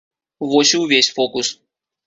Вось 0.53 0.73
і 0.77 0.81
ўвесь 0.85 1.11
фокус. 1.21 1.55